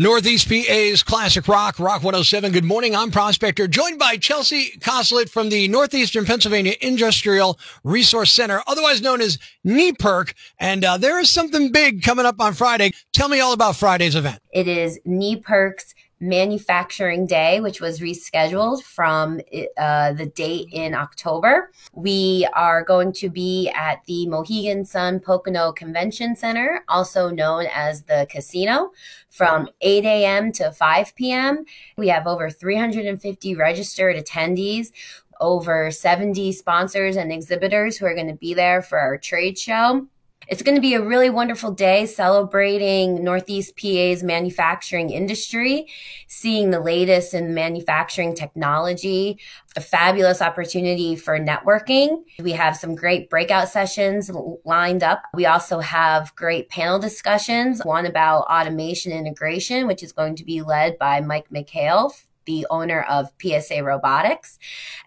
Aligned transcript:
Northeast 0.00 0.48
PA's 0.48 1.02
Classic 1.02 1.46
Rock, 1.46 1.78
Rock 1.78 2.02
107. 2.02 2.52
Good 2.52 2.64
morning. 2.64 2.96
I'm 2.96 3.10
Prospector, 3.10 3.68
joined 3.68 3.98
by 3.98 4.16
Chelsea 4.16 4.70
Coslett 4.80 5.28
from 5.28 5.50
the 5.50 5.68
Northeastern 5.68 6.24
Pennsylvania 6.24 6.72
Industrial 6.80 7.58
Resource 7.84 8.32
Center, 8.32 8.62
otherwise 8.66 9.02
known 9.02 9.20
as 9.20 9.38
NEPIRC. 9.62 10.32
And 10.58 10.86
uh, 10.86 10.96
there 10.96 11.20
is 11.20 11.28
something 11.28 11.70
big 11.70 12.00
coming 12.00 12.24
up 12.24 12.40
on 12.40 12.54
Friday. 12.54 12.92
Tell 13.12 13.28
me 13.28 13.40
all 13.40 13.52
about 13.52 13.76
Friday's 13.76 14.14
event. 14.14 14.40
It 14.54 14.66
is 14.66 14.98
NEPIRC's 15.04 15.94
Manufacturing 16.20 17.26
Day, 17.26 17.60
which 17.60 17.80
was 17.80 18.00
rescheduled 18.00 18.82
from 18.82 19.40
uh, 19.78 20.12
the 20.12 20.26
date 20.26 20.68
in 20.72 20.94
October. 20.94 21.72
We 21.94 22.46
are 22.54 22.84
going 22.84 23.12
to 23.14 23.30
be 23.30 23.70
at 23.74 24.04
the 24.04 24.26
Mohegan 24.28 24.84
Sun 24.84 25.20
Pocono 25.20 25.72
Convention 25.72 26.36
Center, 26.36 26.84
also 26.88 27.30
known 27.30 27.66
as 27.74 28.02
the 28.02 28.26
Casino, 28.30 28.90
from 29.30 29.68
8 29.80 30.04
a.m. 30.04 30.52
to 30.52 30.72
5 30.72 31.14
p.m. 31.16 31.64
We 31.96 32.08
have 32.08 32.26
over 32.26 32.50
350 32.50 33.54
registered 33.54 34.16
attendees 34.16 34.92
over 35.40 35.90
70 35.90 36.52
sponsors 36.52 37.16
and 37.16 37.32
exhibitors 37.32 37.96
who 37.96 38.06
are 38.06 38.14
going 38.14 38.28
to 38.28 38.34
be 38.34 38.52
there 38.52 38.82
for 38.82 38.98
our 38.98 39.16
trade 39.16 39.58
show. 39.58 40.06
It's 40.48 40.62
going 40.62 40.74
to 40.74 40.80
be 40.80 40.94
a 40.94 41.02
really 41.02 41.30
wonderful 41.30 41.70
day 41.70 42.06
celebrating 42.06 43.22
Northeast 43.22 43.76
PA's 43.76 44.24
manufacturing 44.24 45.10
industry, 45.10 45.86
seeing 46.26 46.70
the 46.70 46.80
latest 46.80 47.34
in 47.34 47.54
manufacturing 47.54 48.34
technology, 48.34 49.38
a 49.76 49.80
fabulous 49.80 50.42
opportunity 50.42 51.14
for 51.14 51.38
networking. 51.38 52.24
We 52.40 52.52
have 52.52 52.76
some 52.76 52.96
great 52.96 53.30
breakout 53.30 53.68
sessions 53.68 54.30
lined 54.64 55.04
up. 55.04 55.22
We 55.34 55.46
also 55.46 55.78
have 55.78 56.34
great 56.34 56.68
panel 56.68 56.98
discussions, 56.98 57.84
one 57.84 58.06
about 58.06 58.46
automation 58.50 59.12
integration, 59.12 59.86
which 59.86 60.02
is 60.02 60.12
going 60.12 60.34
to 60.36 60.44
be 60.44 60.62
led 60.62 60.98
by 60.98 61.20
Mike 61.20 61.50
McHale 61.50 62.12
the 62.50 62.66
owner 62.68 63.02
of 63.02 63.30
PSA 63.40 63.84
Robotics, 63.84 64.58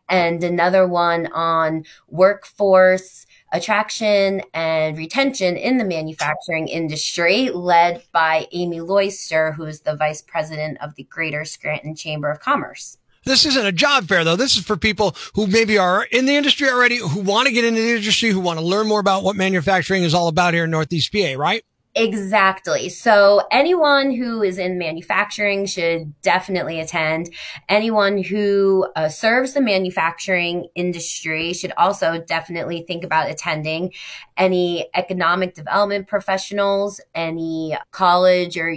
and 0.08 0.42
another 0.44 0.88
one 0.88 1.28
on 1.34 1.84
workforce 2.08 3.26
attraction 3.52 4.42
and 4.54 4.98
retention 4.98 5.58
in 5.58 5.78
the 5.78 5.84
manufacturing 5.84 6.68
industry, 6.70 7.50
led 7.50 8.02
by 8.14 8.48
Amy 8.53 8.80
Loyster, 8.80 9.53
who 9.56 9.66
is 9.66 9.81
the 9.81 9.95
vice 9.95 10.22
president 10.22 10.78
of 10.81 10.95
the 10.95 11.03
Greater 11.03 11.44
Scranton 11.44 11.95
Chamber 11.95 12.31
of 12.31 12.40
Commerce. 12.40 12.98
This 13.26 13.46
isn't 13.46 13.66
a 13.66 13.72
job 13.72 14.08
fair 14.08 14.23
though. 14.23 14.36
This 14.36 14.58
is 14.58 14.66
for 14.66 14.75
people 14.75 15.16
who 15.34 15.48
maybe 15.48 15.78
are 15.78 16.03
in 16.03 16.25
the 16.25 16.36
industry 16.36 16.70
already, 16.70 16.98
who 16.98 17.22
want 17.22 17.48
to 17.48 17.53
get 17.53 17.64
into 17.66 17.81
the 17.81 17.96
industry, 17.96 18.30
who 18.30 18.40
want 18.40 18.59
to 18.59 18.66
learn 18.66 18.88
more 18.88 19.00
about 19.00 19.23
what 19.23 19.36
manufacturing 19.36 20.03
is 20.03 20.14
all 20.14 20.28
about 20.28 20.53
here 20.53 20.66
in 20.66 20.72
Northeast 20.72 21.12
PA, 21.14 21.36
right? 21.38 21.64
Exactly. 21.96 22.90
So 22.90 23.44
anyone 23.52 24.12
who 24.12 24.42
is 24.42 24.58
in 24.58 24.80
manufacturing 24.80 25.68
should 25.68 26.20
definitely 26.22 26.80
attend. 26.80 27.30
Anyone 27.70 28.18
who 28.18 28.88
uh, 28.96 29.10
serves 29.10 29.54
the 29.54 29.62
manufacturing 29.62 30.70
industry 30.74 31.54
should 31.54 31.72
also 31.78 32.20
definitely 32.20 32.84
think 32.88 33.04
about 33.04 33.30
attending. 33.30 33.94
Any 34.38 34.90
economic 34.96 35.54
development 35.54 36.08
professionals, 36.08 37.00
any 37.14 37.78
college 37.92 38.58
or 38.58 38.76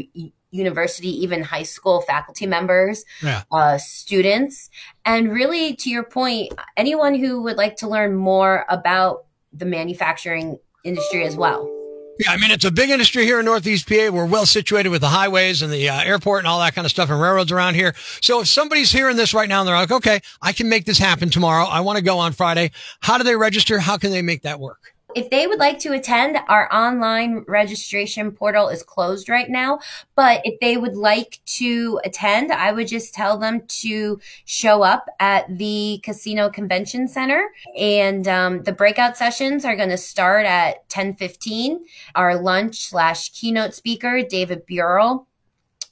university, 0.50 1.08
even 1.08 1.42
high 1.42 1.62
school 1.62 2.02
faculty 2.02 2.46
members, 2.46 3.04
yeah. 3.22 3.44
uh, 3.50 3.78
students, 3.78 4.68
and 5.06 5.32
really 5.32 5.74
to 5.76 5.88
your 5.88 6.04
point, 6.04 6.52
anyone 6.76 7.14
who 7.14 7.42
would 7.42 7.56
like 7.56 7.76
to 7.78 7.88
learn 7.88 8.14
more 8.14 8.66
about 8.68 9.24
the 9.54 9.64
manufacturing 9.64 10.58
industry 10.84 11.24
as 11.24 11.34
well. 11.34 11.75
Yeah, 12.18 12.30
I 12.30 12.38
mean, 12.38 12.50
it's 12.50 12.64
a 12.64 12.70
big 12.70 12.88
industry 12.88 13.24
here 13.24 13.38
in 13.40 13.44
Northeast 13.44 13.86
PA. 13.88 14.08
We're 14.10 14.24
well 14.24 14.46
situated 14.46 14.88
with 14.88 15.02
the 15.02 15.08
highways 15.08 15.60
and 15.60 15.70
the 15.70 15.90
uh, 15.90 16.02
airport 16.02 16.40
and 16.40 16.48
all 16.48 16.58
that 16.60 16.74
kind 16.74 16.86
of 16.86 16.90
stuff 16.90 17.10
and 17.10 17.20
railroads 17.20 17.52
around 17.52 17.74
here. 17.74 17.94
So 18.22 18.40
if 18.40 18.48
somebody's 18.48 18.90
hearing 18.90 19.16
this 19.16 19.34
right 19.34 19.48
now 19.48 19.60
and 19.60 19.68
they're 19.68 19.76
like, 19.76 19.90
okay, 19.90 20.20
I 20.40 20.52
can 20.52 20.70
make 20.70 20.86
this 20.86 20.98
happen 20.98 21.28
tomorrow. 21.28 21.66
I 21.66 21.80
want 21.80 21.98
to 21.98 22.04
go 22.04 22.18
on 22.18 22.32
Friday. 22.32 22.70
How 23.00 23.18
do 23.18 23.24
they 23.24 23.36
register? 23.36 23.78
How 23.78 23.98
can 23.98 24.12
they 24.12 24.22
make 24.22 24.42
that 24.42 24.58
work? 24.58 24.95
If 25.16 25.30
they 25.30 25.46
would 25.46 25.58
like 25.58 25.78
to 25.78 25.94
attend, 25.94 26.36
our 26.46 26.70
online 26.70 27.46
registration 27.48 28.32
portal 28.32 28.68
is 28.68 28.82
closed 28.82 29.30
right 29.30 29.48
now. 29.48 29.78
But 30.14 30.42
if 30.44 30.60
they 30.60 30.76
would 30.76 30.94
like 30.94 31.40
to 31.56 31.98
attend, 32.04 32.52
I 32.52 32.70
would 32.70 32.86
just 32.86 33.14
tell 33.14 33.38
them 33.38 33.62
to 33.80 34.20
show 34.44 34.82
up 34.82 35.08
at 35.18 35.46
the 35.56 36.02
Casino 36.04 36.50
Convention 36.50 37.08
Center. 37.08 37.48
And 37.78 38.28
um, 38.28 38.62
the 38.64 38.72
breakout 38.72 39.16
sessions 39.16 39.64
are 39.64 39.74
going 39.74 39.88
to 39.88 39.96
start 39.96 40.44
at 40.44 40.86
10:15. 40.90 41.78
Our 42.14 42.36
lunch 42.38 42.80
slash 42.80 43.30
keynote 43.30 43.72
speaker, 43.72 44.22
David 44.22 44.66
Beurle 44.66 45.24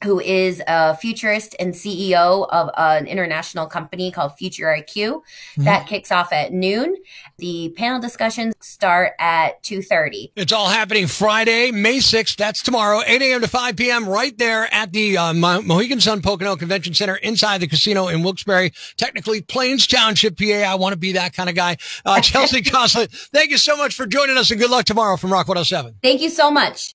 who 0.02 0.20
is 0.20 0.62
a 0.66 0.96
futurist 0.96 1.54
and 1.58 1.72
CEO 1.72 2.48
of 2.50 2.70
an 2.76 3.06
international 3.06 3.66
company 3.66 4.10
called 4.10 4.32
Future 4.36 4.66
IQ. 4.66 4.94
Mm-hmm. 4.94 5.64
That 5.64 5.86
kicks 5.86 6.10
off 6.10 6.32
at 6.32 6.52
noon. 6.52 6.96
The 7.38 7.74
panel 7.76 8.00
discussions 8.00 8.54
start 8.60 9.12
at 9.18 9.62
2.30. 9.62 10.32
It's 10.36 10.52
all 10.52 10.68
happening 10.68 11.06
Friday, 11.06 11.70
May 11.70 11.98
6th. 11.98 12.36
That's 12.36 12.62
tomorrow, 12.62 13.02
8 13.06 13.22
a.m. 13.22 13.40
to 13.40 13.48
5 13.48 13.76
p.m. 13.76 14.08
right 14.08 14.36
there 14.38 14.72
at 14.72 14.92
the 14.92 15.16
uh, 15.16 15.32
Mohegan 15.32 16.00
Sun 16.00 16.22
Pocono 16.22 16.56
Convention 16.56 16.94
Center 16.94 17.16
inside 17.16 17.60
the 17.60 17.66
casino 17.66 18.08
in 18.08 18.22
Wilkes-Barre. 18.22 18.70
Technically, 18.96 19.40
Plains 19.40 19.86
Township, 19.86 20.38
PA. 20.38 20.44
I 20.44 20.74
want 20.74 20.92
to 20.92 20.98
be 20.98 21.12
that 21.12 21.32
kind 21.32 21.48
of 21.48 21.54
guy. 21.54 21.76
Uh, 22.04 22.20
Chelsea 22.24 22.62
Coslett, 22.62 23.10
thank 23.32 23.50
you 23.50 23.58
so 23.58 23.76
much 23.76 23.94
for 23.94 24.06
joining 24.06 24.36
us 24.36 24.50
and 24.50 24.60
good 24.60 24.70
luck 24.70 24.84
tomorrow 24.84 25.16
from 25.16 25.32
Rock 25.32 25.48
107. 25.48 25.96
Thank 26.02 26.20
you 26.20 26.30
so 26.30 26.50
much. 26.50 26.92